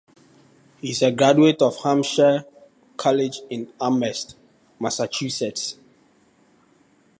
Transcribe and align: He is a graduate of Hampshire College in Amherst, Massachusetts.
He 0.79 0.89
is 0.89 1.03
a 1.03 1.11
graduate 1.11 1.61
of 1.61 1.77
Hampshire 1.83 2.43
College 2.97 3.41
in 3.51 3.71
Amherst, 3.79 4.35
Massachusetts. 4.79 5.77